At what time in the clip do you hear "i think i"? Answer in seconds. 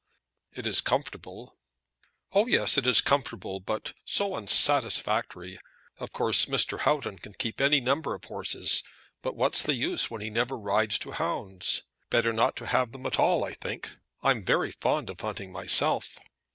13.43-14.31